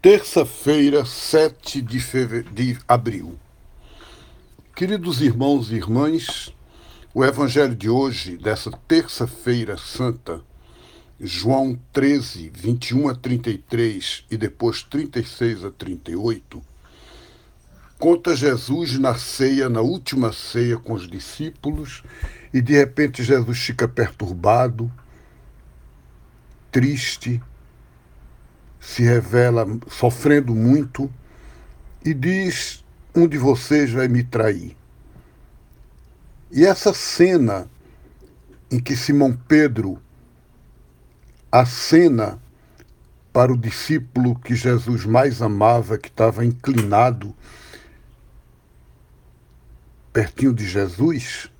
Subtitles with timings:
[0.00, 2.44] Terça-feira, 7 de, feve...
[2.44, 3.36] de abril.
[4.72, 6.54] Queridos irmãos e irmãs,
[7.12, 10.40] o evangelho de hoje, dessa terça-feira santa,
[11.18, 16.62] João 13, 21 a 33 e depois 36 a 38,
[17.98, 22.04] conta Jesus na ceia, na última ceia com os discípulos,
[22.54, 24.92] e de repente Jesus fica perturbado,
[26.70, 27.42] triste,
[28.88, 31.12] se revela sofrendo muito
[32.02, 32.82] e diz:
[33.14, 34.74] Um de vocês vai me trair.
[36.50, 37.70] E essa cena
[38.70, 40.00] em que Simão Pedro
[41.52, 42.38] acena
[43.30, 47.34] para o discípulo que Jesus mais amava, que estava inclinado
[50.14, 51.50] pertinho de Jesus,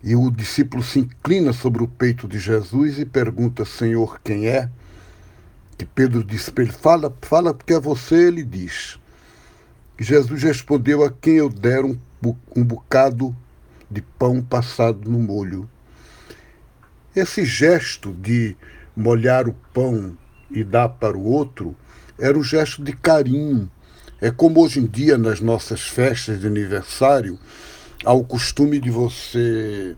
[0.00, 4.70] e o discípulo se inclina sobre o peito de Jesus e pergunta: Senhor, quem é?
[5.76, 8.98] Que Pedro disse para ele: Fala, fala porque é você, ele diz.
[9.98, 11.98] E Jesus respondeu: A quem eu der um,
[12.56, 13.36] um bocado
[13.90, 15.68] de pão passado no molho.
[17.14, 18.56] Esse gesto de
[18.96, 20.16] molhar o pão
[20.50, 21.76] e dar para o outro
[22.18, 23.70] era o gesto de carinho.
[24.20, 27.38] É como hoje em dia, nas nossas festas de aniversário,
[28.04, 29.96] há o costume de você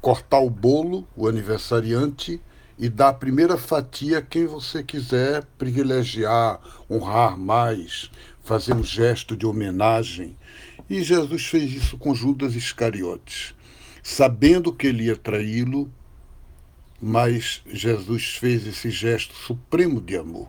[0.00, 2.42] cortar o bolo, o aniversariante,
[2.78, 8.10] e dar a primeira fatia a quem você quiser privilegiar, honrar mais,
[8.42, 10.36] fazer um gesto de homenagem.
[10.88, 13.54] E Jesus fez isso com Judas Iscariotes,
[14.02, 15.90] sabendo que ele ia traí-lo,
[17.00, 20.48] mas Jesus fez esse gesto supremo de amor.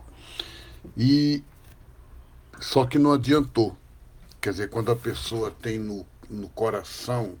[0.96, 1.42] E
[2.60, 3.76] só que não adiantou.
[4.40, 7.36] Quer dizer, quando a pessoa tem no, no coração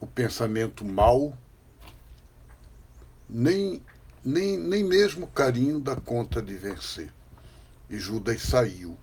[0.00, 1.36] o pensamento mal,
[3.28, 3.82] nem,
[4.24, 7.12] nem, nem mesmo carinho dá conta de vencer.
[7.90, 8.96] E Judas saiu.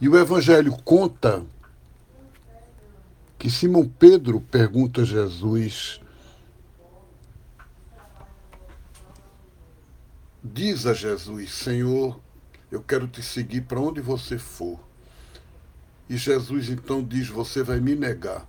[0.00, 1.44] E o Evangelho conta
[3.38, 6.00] que Simão Pedro pergunta a Jesus:
[10.42, 12.20] Diz a Jesus, Senhor,
[12.70, 14.80] eu quero te seguir para onde você for.
[16.08, 18.46] E Jesus então diz: Você vai me negar.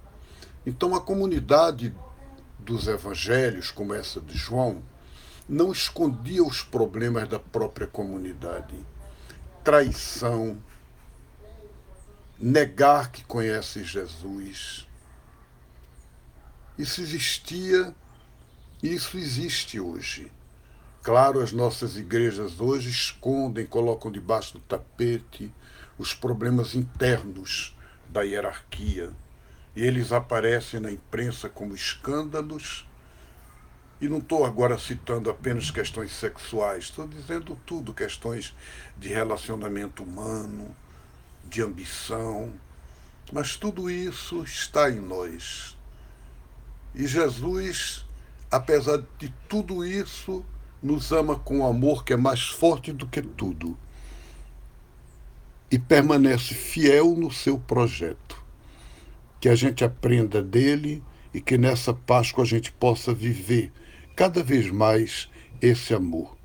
[0.66, 1.94] Então a comunidade
[2.64, 4.82] dos evangelhos, como essa de João,
[5.48, 8.76] não escondia os problemas da própria comunidade.
[9.64, 10.62] Traição,
[12.40, 14.88] negar que conhece Jesus.
[16.78, 17.94] Isso existia
[18.84, 20.30] isso existe hoje.
[21.02, 25.54] Claro, as nossas igrejas hoje escondem, colocam debaixo do tapete
[25.98, 27.74] os problemas internos
[28.10, 29.10] da hierarquia
[29.76, 32.88] eles aparecem na imprensa como escândalos.
[34.00, 38.54] E não estou agora citando apenas questões sexuais, estou dizendo tudo, questões
[38.98, 40.76] de relacionamento humano,
[41.46, 42.52] de ambição,
[43.32, 45.78] mas tudo isso está em nós.
[46.94, 48.06] E Jesus,
[48.52, 50.46] apesar de tudo isso,
[50.82, 53.78] nos ama com um amor que é mais forte do que tudo
[55.72, 58.23] e permanece fiel no seu projeto
[59.44, 63.74] que a gente aprenda dele e que nessa Páscoa a gente possa viver
[64.16, 65.30] cada vez mais
[65.62, 66.38] esse amor.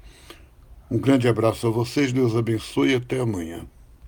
[0.91, 3.65] Um grande abraço a vocês, Deus abençoe e até amanhã.